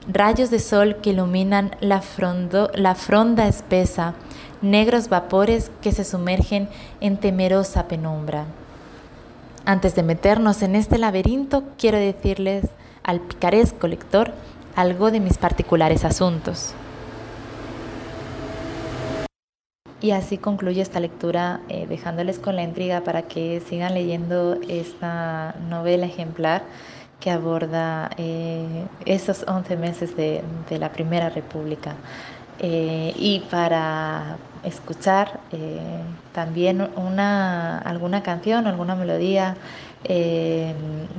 rayos 0.08 0.50
de 0.50 0.60
sol 0.60 0.98
que 1.02 1.12
iluminan 1.12 1.76
la, 1.80 2.02
la 2.74 2.96
fronda 2.96 3.48
espesa, 3.48 4.14
negros 4.62 5.10
vapores 5.10 5.72
que 5.82 5.92
se 5.92 6.04
sumergen 6.04 6.70
en 7.00 7.18
temerosa 7.18 7.88
penumbra. 7.88 8.46
Antes 9.66 9.96
de 9.96 10.04
meternos 10.04 10.62
en 10.64 10.76
este 10.76 10.98
laberinto, 10.98 11.64
quiero 11.78 11.98
decirles 11.98 12.66
al 13.04 13.20
picaresco 13.22 13.88
lector 13.88 14.32
algo 14.76 15.12
de 15.12 15.20
mis 15.20 15.38
particulares 15.38 16.06
asuntos. 16.06 16.74
Y 20.02 20.12
así 20.12 20.40
concluye 20.40 20.82
esta 20.82 21.00
lectura 21.00 21.60
eh, 21.70 21.86
dejándoles 21.88 22.40
con 22.40 22.56
la 22.56 22.64
intriga 22.64 23.02
para 23.02 23.22
que 23.22 23.62
sigan 23.70 23.94
leyendo 23.94 24.58
esta 24.68 25.54
novela 25.70 26.08
ejemplar 26.08 26.64
que 27.20 27.30
aborda 27.30 28.10
eh, 28.18 28.86
esos 29.06 29.46
11 29.48 29.78
meses 29.78 30.18
de, 30.18 30.42
la 30.80 30.92
Primera 30.92 31.30
República. 31.30 31.94
Eh, 32.58 33.14
y 33.16 33.42
para 33.52 34.38
escuchar 34.64 35.40
también 36.34 36.90
una, 36.96 37.78
alguna 37.78 38.24
canción, 38.24 38.66
alguna 38.66 38.96
melodía 38.96 39.56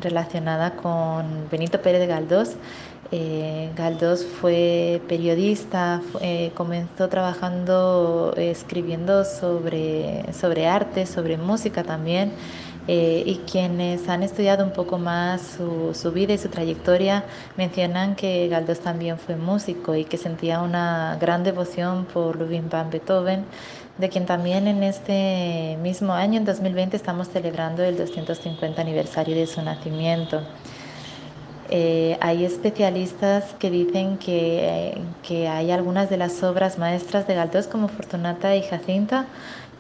relacionada 0.01 0.73
con 0.75 1.49
Benito 1.51 1.81
Pérez 1.83 2.01
de 2.01 2.07
Galdós, 2.09 2.57
eh, 3.13 3.71
Galdós 3.77 4.25
fue 4.25 5.03
periodista, 5.07 6.01
eh, 6.23 6.51
comenzó 6.55 7.11
trabajando, 7.11 8.33
eh, 8.39 8.51
escribiendo 8.51 9.27
sobre, 9.27 10.33
sobre 10.33 10.67
arte, 10.67 11.05
sobre 11.07 11.37
música 11.37 11.85
también. 11.85 12.33
y 12.89 13.41
quienes 13.51 14.09
han 14.09 14.25
estudiado 14.25 14.65
un 14.65 14.73
poco 14.73 14.99
más 14.99 15.41
su, 15.57 15.95
su, 15.95 16.11
vida 16.11 16.33
y 16.35 16.39
su 16.39 16.49
trayectoria 16.49 17.25
mencionan 17.57 18.17
que 18.17 18.49
Galdós 18.49 18.81
también 18.81 19.19
fue 19.19 19.37
músico 19.37 19.95
y 19.95 20.05
que 20.05 20.19
sentía 20.19 20.61
una 20.61 21.17
gran 21.21 21.45
devoción 21.45 22.07
por 22.07 22.35
Ludwig 22.37 22.69
van 22.69 22.91
Beethoven, 22.91 23.45
de 23.99 24.09
quien 24.09 24.27
también 24.27 24.67
en 24.67 24.83
este 24.83 25.79
mismo 25.81 26.13
año, 26.13 26.39
en 26.39 26.45
2020, 26.45 26.97
estamos 26.97 27.29
celebrando 27.29 27.85
el 27.85 27.97
250 27.97 28.81
aniversario 28.83 29.37
de 29.37 29.47
su 29.47 29.63
nacimiento. 29.63 30.43
Eh, 31.75 32.19
hay 32.21 32.45
especialistas 32.45 33.55
que 33.59 33.71
dicen 33.71 34.19
que, 34.19 34.93
hay 35.49 35.71
algunas 35.71 36.11
de 36.11 36.19
las 36.19 36.43
obras 36.43 36.79
maestras 36.79 37.27
de 37.27 37.35
Galdós, 37.35 37.67
como 37.67 37.89
Fortunata 37.89 38.55
y 38.55 38.63
Jacinta, 38.63 39.25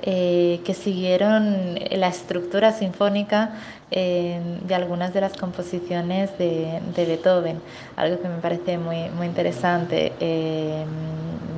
eh, 0.00 0.62
que 0.64 0.72
siguieron 0.72 1.78
la 1.90 2.08
estructura 2.08 2.72
sinfónica 2.72 3.50
eh, 3.90 4.40
de 4.66 4.74
algunas 4.74 5.12
de 5.12 5.20
las 5.20 5.34
composiciones 5.36 6.30
de, 6.38 6.80
Beethoven, 6.96 7.60
algo 7.96 8.22
que 8.22 8.28
me 8.28 8.38
parece 8.38 8.78
muy, 8.78 9.26
interesante 9.26 10.12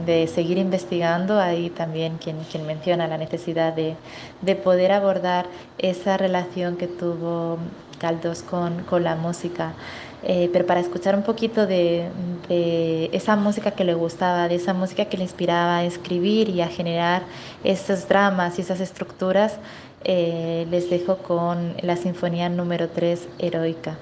de 0.05 0.27
seguir 0.27 0.59
investigando. 0.59 1.39
Hay 1.39 1.71
también 1.71 2.19
quien, 2.19 2.67
menciona 2.67 3.07
la 3.07 3.19
necesidad 3.19 3.73
de, 3.73 3.95
de, 4.43 4.57
poder 4.57 4.91
abordar 4.91 5.47
esa 5.79 6.17
relación 6.17 6.77
que 6.77 6.89
tuvo 6.89 7.59
Galdós 8.01 8.43
con 8.43 9.05
la 9.05 9.15
música. 9.15 9.75
Eh, 10.27 10.49
pero 10.53 10.65
para 10.65 10.81
escuchar 10.81 11.15
un 11.15 11.23
poquito 11.23 11.67
de, 11.67 12.09
esa 13.13 13.37
música 13.37 13.73
que 13.73 13.85
le 13.85 13.95
gustaba, 13.95 14.49
de 14.49 14.55
esa 14.55 14.73
música 14.73 15.05
que 15.05 15.19
le 15.19 15.25
inspiraba 15.25 15.79
a 15.79 15.85
escribir 15.85 16.49
y 16.49 16.63
a 16.63 16.69
generar 16.69 17.23
esos 17.63 18.09
dramas 18.09 18.59
y 18.59 18.63
esas 18.63 18.81
estructuras, 18.81 19.59
eh, 20.05 20.67
les 20.71 20.89
dejo 20.89 21.19
con 21.19 21.75
la 21.83 21.97
Sinfonía 21.97 22.49
número 22.49 22.89
3, 22.89 23.29
Heroica. 23.39 23.99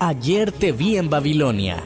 Ayer 0.00 0.52
te 0.52 0.70
vi 0.70 0.96
en 0.96 1.10
Babilonia. 1.10 1.82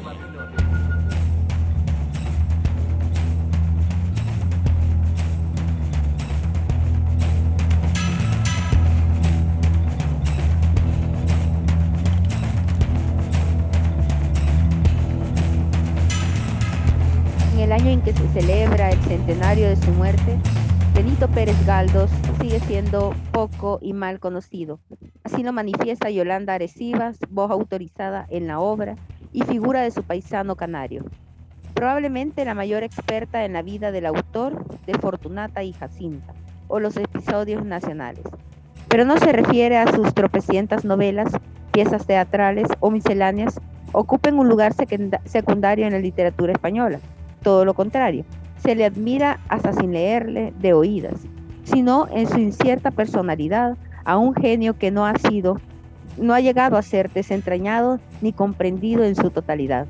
En 17.54 17.60
el 17.60 17.72
año 17.72 17.88
en 17.88 18.02
que 18.02 18.12
se 18.12 18.28
celebra 18.34 18.90
el 18.90 19.00
centenario 19.04 19.70
de 19.70 19.76
su 19.76 19.90
muerte, 19.92 20.38
Benito 20.94 21.28
Pérez 21.28 21.56
Galdós 21.64 22.10
sigue 22.42 22.60
siendo 22.60 23.14
poco 23.32 23.78
y 23.80 23.94
mal 23.94 24.20
conocido. 24.20 24.80
Así 25.32 25.42
lo 25.42 25.54
manifiesta 25.54 26.10
Yolanda 26.10 26.52
Arecivas, 26.52 27.16
voz 27.30 27.50
autorizada 27.50 28.26
en 28.28 28.46
la 28.46 28.60
obra 28.60 28.96
y 29.32 29.40
figura 29.44 29.80
de 29.80 29.90
su 29.90 30.02
paisano 30.02 30.56
canario. 30.56 31.06
Probablemente 31.72 32.44
la 32.44 32.52
mayor 32.52 32.82
experta 32.82 33.46
en 33.46 33.54
la 33.54 33.62
vida 33.62 33.92
del 33.92 34.04
autor 34.04 34.62
de 34.84 34.92
Fortunata 34.92 35.62
y 35.62 35.72
Jacinta, 35.72 36.34
o 36.68 36.80
los 36.80 36.98
episodios 36.98 37.64
nacionales. 37.64 38.24
Pero 38.88 39.06
no 39.06 39.16
se 39.16 39.32
refiere 39.32 39.78
a 39.78 39.90
sus 39.90 40.12
tropecientas 40.12 40.84
novelas, 40.84 41.32
piezas 41.72 42.04
teatrales 42.04 42.68
o 42.80 42.90
misceláneas 42.90 43.58
ocupen 43.92 44.38
un 44.38 44.50
lugar 44.50 44.74
secundario 45.24 45.86
en 45.86 45.92
la 45.94 45.98
literatura 45.98 46.52
española. 46.52 47.00
Todo 47.42 47.64
lo 47.64 47.72
contrario, 47.72 48.26
se 48.58 48.74
le 48.74 48.84
admira 48.84 49.40
hasta 49.48 49.72
sin 49.72 49.92
leerle 49.92 50.52
de 50.58 50.74
oídas, 50.74 51.22
sino 51.64 52.06
en 52.12 52.28
su 52.28 52.38
incierta 52.38 52.90
personalidad 52.90 53.78
a 54.04 54.16
un 54.16 54.34
genio 54.34 54.76
que 54.78 54.90
no 54.90 55.06
ha 55.06 55.16
sido, 55.16 55.60
no 56.16 56.34
ha 56.34 56.40
llegado 56.40 56.76
a 56.76 56.82
ser 56.82 57.10
desentrañado 57.10 58.00
ni 58.20 58.32
comprendido 58.32 59.04
en 59.04 59.14
su 59.14 59.30
totalidad. 59.30 59.86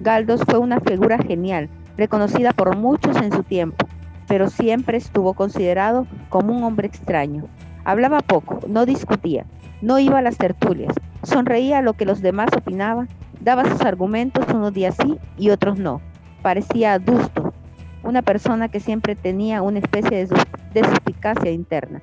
Galdos 0.00 0.42
fue 0.46 0.58
una 0.58 0.80
figura 0.80 1.18
genial, 1.18 1.68
reconocida 1.96 2.52
por 2.52 2.76
muchos 2.76 3.16
en 3.16 3.32
su 3.32 3.42
tiempo, 3.42 3.86
pero 4.26 4.48
siempre 4.48 4.98
estuvo 4.98 5.34
considerado 5.34 6.06
como 6.28 6.56
un 6.56 6.64
hombre 6.64 6.86
extraño, 6.86 7.48
Hablaba 7.84 8.20
poco, 8.20 8.60
no 8.68 8.84
discutía, 8.84 9.46
no 9.80 9.98
iba 9.98 10.18
a 10.18 10.22
las 10.22 10.36
tertulias, 10.36 10.94
sonreía 11.22 11.78
a 11.78 11.82
lo 11.82 11.94
que 11.94 12.04
los 12.04 12.20
demás 12.20 12.50
opinaban, 12.56 13.08
daba 13.40 13.64
sus 13.64 13.80
argumentos 13.80 14.44
unos 14.52 14.74
días 14.74 14.96
sí 15.02 15.18
y 15.38 15.50
otros 15.50 15.78
no. 15.78 16.02
Parecía 16.42 16.94
adusto, 16.94 17.54
una 18.02 18.22
persona 18.22 18.68
que 18.68 18.80
siempre 18.80 19.14
tenía 19.16 19.62
una 19.62 19.78
especie 19.78 20.26
de, 20.26 20.84
suspicacia 20.84 21.50
interna. 21.50 22.02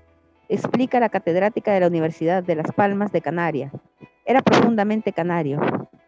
Explica 0.49 0.99
la 0.99 1.09
catedrática 1.09 1.73
de 1.73 1.81
la 1.81 1.87
Universidad 1.87 2.41
de 2.41 2.55
Las 2.55 2.71
Palmas 2.71 3.11
de 3.11 3.21
Canarias. 3.21 3.71
Era 4.25 4.41
profundamente 4.41 5.11
canario. 5.11 5.59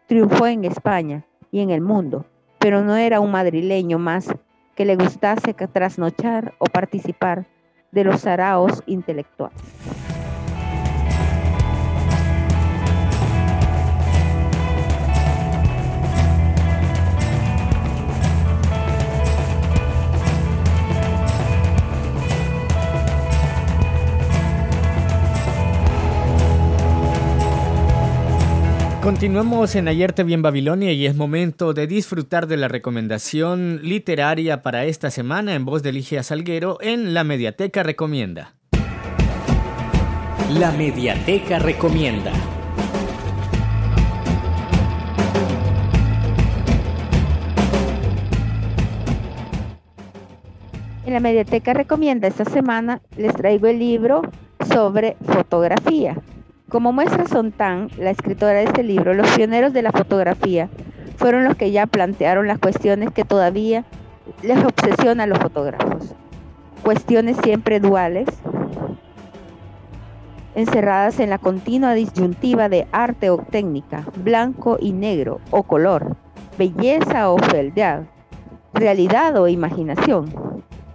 Triunfó 0.06 0.46
en 0.46 0.64
España 0.64 1.26
y 1.50 1.60
en 1.60 1.70
el 1.70 1.82
mundo, 1.82 2.24
pero 2.58 2.82
no 2.82 2.96
era 2.96 3.20
un 3.20 3.30
madrileño 3.30 3.98
más 3.98 4.28
que 4.74 4.84
le 4.86 4.96
gustase 4.96 5.52
trasnochar 5.52 6.54
o 6.58 6.64
participar 6.64 7.46
de 7.92 8.04
los 8.04 8.22
saraos 8.22 8.82
intelectuales. 8.86 9.60
Continuamos 29.02 29.76
en 29.76 29.88
Ayer 29.88 30.12
te 30.12 30.24
vi 30.24 30.34
en 30.34 30.42
Babilonia 30.42 30.92
y 30.92 31.06
es 31.06 31.16
momento 31.16 31.72
de 31.72 31.86
disfrutar 31.86 32.46
de 32.46 32.58
la 32.58 32.68
recomendación 32.68 33.80
literaria 33.82 34.60
para 34.60 34.84
esta 34.84 35.10
semana 35.10 35.54
en 35.54 35.64
voz 35.64 35.82
de 35.82 35.90
Ligia 35.90 36.22
Salguero 36.22 36.76
en 36.82 37.14
La 37.14 37.24
Mediateca 37.24 37.82
Recomienda. 37.82 38.52
La 40.50 40.70
Mediateca 40.72 41.58
Recomienda. 41.60 42.30
En 51.06 51.14
la 51.14 51.20
Mediateca 51.20 51.72
Recomienda 51.72 52.28
esta 52.28 52.44
semana 52.44 53.00
les 53.16 53.34
traigo 53.34 53.66
el 53.66 53.78
libro 53.78 54.20
sobre 54.68 55.16
fotografía 55.24 56.18
como 56.70 56.92
muestra 56.92 57.26
Sontán, 57.26 57.90
la 57.98 58.10
escritora 58.10 58.52
de 58.52 58.64
este 58.64 58.84
libro, 58.84 59.12
los 59.12 59.28
pioneros 59.32 59.72
de 59.72 59.82
la 59.82 59.90
fotografía 59.90 60.70
fueron 61.16 61.44
los 61.44 61.56
que 61.56 61.72
ya 61.72 61.86
plantearon 61.86 62.46
las 62.46 62.60
cuestiones 62.60 63.10
que 63.10 63.24
todavía 63.24 63.84
les 64.42 64.64
obsesionan 64.64 65.20
a 65.20 65.26
los 65.26 65.38
fotógrafos. 65.40 66.14
Cuestiones 66.84 67.36
siempre 67.42 67.80
duales, 67.80 68.28
encerradas 70.54 71.18
en 71.18 71.30
la 71.30 71.38
continua 71.38 71.94
disyuntiva 71.94 72.68
de 72.68 72.86
arte 72.92 73.30
o 73.30 73.38
técnica, 73.38 74.04
blanco 74.16 74.78
y 74.80 74.92
negro 74.92 75.40
o 75.50 75.64
color, 75.64 76.16
belleza 76.56 77.30
o 77.30 77.38
fealdad, 77.38 78.04
realidad 78.72 79.36
o 79.36 79.48
imaginación. 79.48 80.32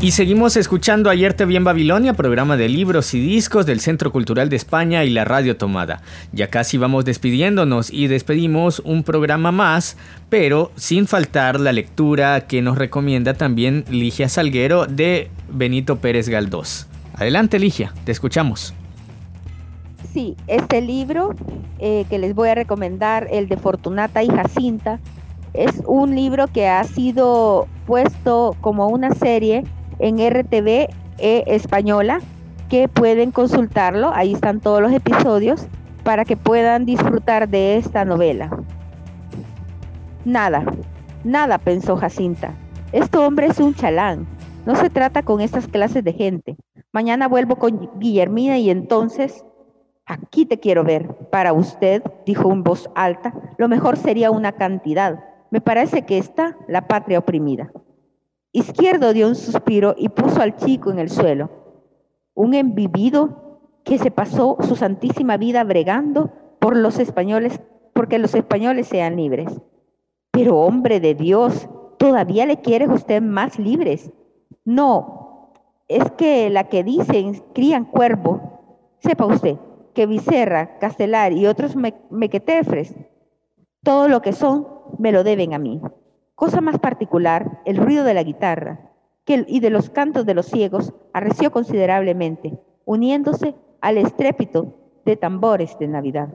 Y 0.01 0.10
seguimos 0.10 0.57
escuchando 0.57 1.12
Ayer 1.12 1.36
te 1.36 1.45
vi 1.45 1.55
en 1.55 1.63
Babilonia, 1.63 2.13
programa 2.13 2.57
de 2.57 2.67
libros 2.67 3.13
y 3.13 3.19
discos 3.19 3.67
del 3.67 3.79
Centro 3.79 4.12
Cultural 4.12 4.49
de 4.49 4.55
España 4.55 5.03
y 5.03 5.12
la 5.12 5.23
Radio 5.23 5.55
Tomada. 5.55 6.01
Ya 6.31 6.49
casi 6.49 6.79
vamos 6.79 7.05
despidiéndonos 7.05 7.93
y 7.93 8.07
despedimos 8.07 8.79
un 8.79 9.03
programa 9.03 9.51
más, 9.51 9.97
pero 10.29 10.71
sin 10.77 11.05
faltar 11.05 11.60
la 11.60 11.73
lectura 11.73 12.47
que 12.47 12.63
nos 12.63 12.75
recomienda 12.75 13.36
también 13.36 13.86
Ligia 13.91 14.29
Salguero 14.29 14.88
de 14.88 15.29
Benito 15.47 15.97
Pérez 15.97 16.27
Galdós. 16.27 16.88
Adelante 17.13 17.60
Ligia, 17.60 17.93
te 18.03 18.12
escuchamos. 18.12 18.73
Sí, 20.17 20.36
este 20.47 20.82
libro 20.82 21.36
eh, 21.77 22.06
que 22.10 22.17
les 22.17 22.34
voy 22.34 22.49
a 22.49 22.56
recomendar, 22.56 23.27
el 23.30 23.47
de 23.47 23.56
Fortunata 23.56 24.23
y 24.23 24.27
Jacinta, 24.30 24.99
es 25.53 25.84
un 25.86 26.15
libro 26.15 26.47
que 26.47 26.67
ha 26.67 26.84
sido 26.86 27.67
puesto 27.86 28.56
como 28.60 28.88
una 28.88 29.12
serie 29.12 29.63
en 29.99 30.17
RTV 30.17 30.89
e 31.19 31.43
española, 31.45 32.19
que 32.67 32.88
pueden 32.88 33.30
consultarlo, 33.30 34.12
ahí 34.12 34.34
están 34.34 34.60
todos 34.60 34.82
los 34.82 34.91
episodios, 34.91 35.67
para 36.03 36.25
que 36.25 36.36
puedan 36.36 36.88
disfrutar 36.88 37.47
de 37.47 37.77
esta 37.77 38.03
novela. 38.03 38.49
Nada, 40.25 40.65
nada, 41.23 41.60
pensó 41.60 41.95
Jacinta. 41.95 42.56
Este 42.91 43.19
hombre 43.19 43.45
es 43.45 43.60
un 43.60 43.75
chalán. 43.75 44.25
No 44.65 44.75
se 44.75 44.89
trata 44.89 45.21
con 45.21 45.41
estas 45.41 45.67
clases 45.67 46.03
de 46.03 46.13
gente. 46.13 46.56
Mañana 46.91 47.27
vuelvo 47.27 47.58
con 47.58 47.91
Guillermina 47.99 48.58
y 48.58 48.71
entonces 48.71 49.43
Aquí 50.08 50.46
te 50.46 50.60
quiero 50.60 50.86
ver. 50.86 51.08
Para 51.30 51.52
usted, 51.52 52.02
dijo 52.26 52.52
en 52.52 52.63
voz 52.63 52.89
alta, 52.96 53.34
lo 53.58 53.67
mejor 53.67 53.98
sería 53.98 54.32
una 54.32 54.54
cantidad. 54.54 55.24
Me 55.52 55.60
parece 55.60 56.06
que 56.06 56.17
está 56.17 56.58
la 56.67 56.88
patria 56.88 57.20
oprimida. 57.20 57.72
Izquierdo 58.54 59.12
dio 59.12 59.28
un 59.28 59.36
suspiro 59.36 59.93
y 59.98 60.10
puso 60.10 60.41
al 60.41 60.56
chico 60.56 60.91
en 60.91 61.00
el 61.00 61.10
suelo. 61.10 61.50
Un 62.34 62.54
envivido 62.54 63.60
que 63.84 63.98
se 63.98 64.10
pasó 64.10 64.58
su 64.62 64.78
santísima 64.78 65.36
vida 65.36 65.63
bregando 65.65 66.32
por 66.60 66.78
los 66.78 67.00
españoles, 67.00 67.60
porque 67.93 68.17
los 68.17 68.34
españoles 68.34 68.88
sean 68.88 69.17
libres. 69.17 69.62
Pero 70.32 70.58
hombre 70.58 71.00
de 71.02 71.15
Dios, 71.15 71.67
¿todavía 71.98 72.46
le 72.46 72.62
quiere 72.62 72.88
usted 72.88 73.22
más 73.22 73.60
libres? 73.60 74.12
No, 74.63 75.54
es 75.88 76.12
que 76.12 76.50
la 76.50 76.65
que 76.65 76.84
dicen 76.84 77.43
crían 77.54 77.86
cuervo, 77.86 78.96
sepa 79.00 79.26
usted, 79.26 79.58
que 79.97 80.05
Vicerra, 80.05 80.77
Castelar 80.77 81.33
y 81.33 81.47
otros 81.47 81.75
mequetefres, 82.12 82.93
todo 83.81 84.07
lo 84.07 84.21
que 84.21 84.31
son, 84.31 84.67
me 84.99 85.12
lo 85.12 85.23
deben 85.23 85.55
a 85.55 85.57
mí. 85.57 85.81
Cosa 86.36 86.62
más 86.62 86.77
particular, 86.77 87.63
el 87.65 87.77
ruido 87.77 88.03
de 88.03 88.13
la 88.13 88.21
guitarra 88.21 88.91
y 89.25 89.60
de 89.60 89.69
los 89.71 89.89
cantos 89.89 90.27
de 90.27 90.36
los 90.36 90.45
ciegos 90.45 90.93
arreció 91.13 91.51
considerablemente, 91.51 92.60
uniéndose 92.86 93.55
al 93.81 93.97
estrépito 93.97 94.75
de 95.03 95.17
tambores 95.17 95.79
de 95.79 95.88
Navidad. 95.88 96.29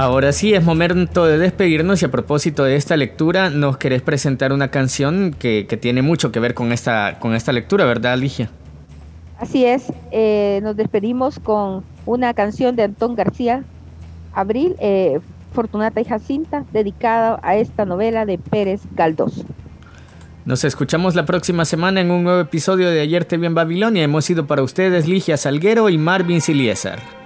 Ahora 0.00 0.32
sí, 0.32 0.54
es 0.54 0.64
momento 0.64 1.26
de 1.26 1.36
despedirnos 1.36 2.00
y 2.00 2.06
a 2.06 2.10
propósito 2.10 2.64
de 2.64 2.74
esta 2.74 2.96
lectura, 2.96 3.50
nos 3.50 3.76
querés 3.76 4.00
presentar 4.00 4.50
una 4.50 4.68
canción 4.68 5.36
que, 5.38 5.66
tiene 5.78 6.00
mucho 6.00 6.32
que 6.32 6.40
ver 6.40 6.54
con 6.54 6.72
esta, 6.72 7.18
con 7.18 7.34
esta 7.34 7.52
lectura, 7.52 7.84
¿verdad, 7.84 8.16
Ligia? 8.16 8.48
Así 9.38 9.66
es, 9.66 9.92
eh, 10.10 10.60
nos 10.62 10.74
despedimos 10.74 11.38
con 11.38 11.84
una 12.06 12.32
canción 12.32 12.76
de 12.76 12.84
Antón 12.84 13.14
García 13.14 13.62
abril, 14.32 14.74
eh, 14.78 15.20
Fortunata 15.52 16.00
y 16.00 16.06
Jacinta, 16.06 16.64
dedicada 16.72 17.38
a 17.42 17.56
esta 17.56 17.84
novela 17.84 18.24
de 18.24 18.38
Pérez 18.38 18.80
Galdós. 18.92 19.44
Nos 20.46 20.64
escuchamos 20.64 21.14
la 21.14 21.26
próxima 21.26 21.66
semana 21.66 22.00
en 22.00 22.10
un 22.10 22.24
nuevo 22.24 22.40
episodio 22.40 22.88
de 22.88 23.02
Ayer 23.02 23.26
te 23.26 23.36
vi 23.36 23.44
en 23.44 23.54
Babilonia. 23.54 24.02
Hemos 24.02 24.24
sido 24.24 24.46
para 24.46 24.62
ustedes 24.62 25.06
Ligia 25.06 25.36
Salguero 25.36 25.90
y 25.90 25.98
Marvin 25.98 26.40
Siliesar. 26.40 27.19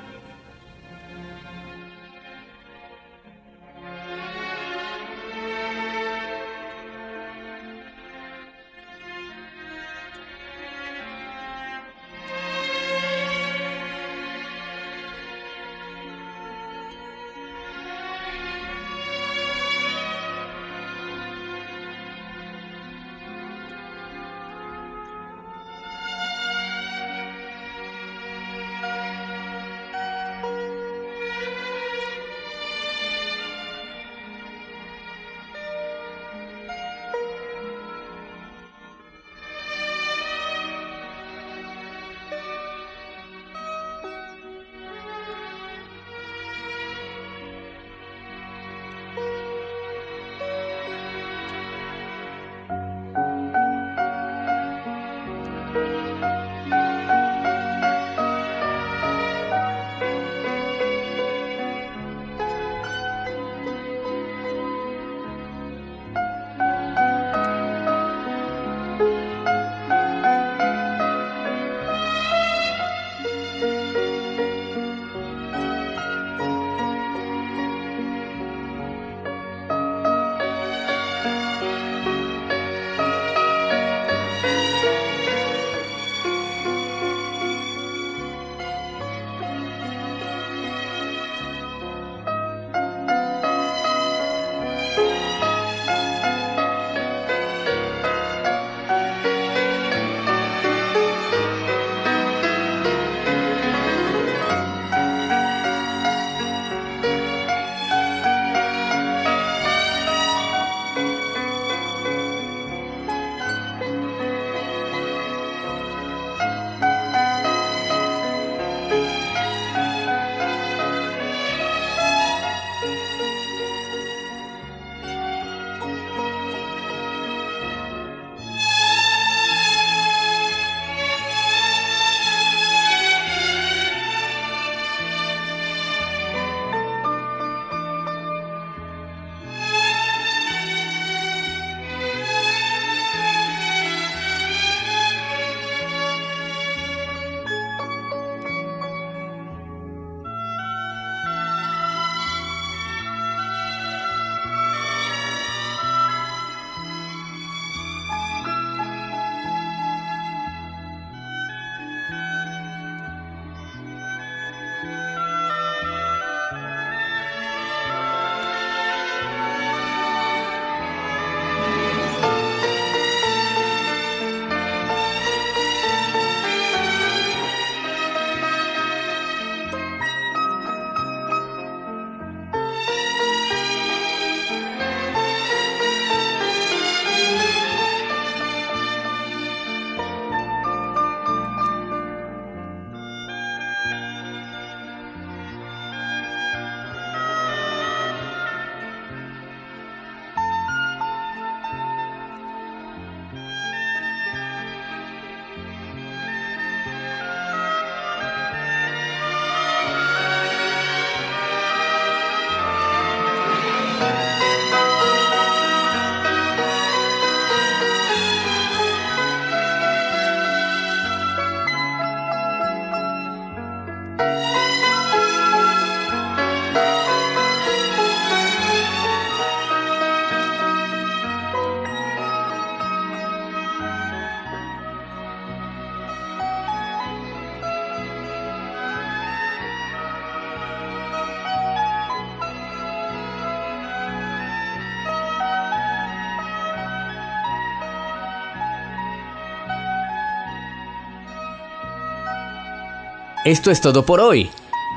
Esto 253.44 253.70
es 253.70 253.82
todo 253.82 254.06
por 254.06 254.20
hoy. 254.20 254.48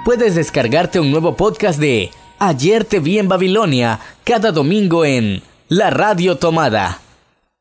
Puedes 0.06 0.36
descargarte 0.36 1.02
un 1.02 1.12
nuevo 1.12 1.36
podcast 1.36 1.78
de 1.82 2.12
Ayer 2.40 2.86
te 2.86 3.02
vi 3.02 3.20
en 3.20 3.28
Babilonia 3.28 4.00
cada 4.24 4.54
domingo 4.54 5.04
en 5.04 5.44
La 5.68 5.90
Radio 5.90 6.38
Tomada. 6.38 7.02